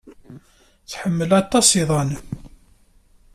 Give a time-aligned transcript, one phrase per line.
[0.89, 2.09] Tḥemmel aṭas iḍan.